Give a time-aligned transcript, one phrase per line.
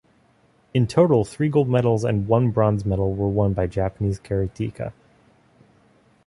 [0.73, 4.93] In total three gold medals and one bronze medal were won by Japanese karateka.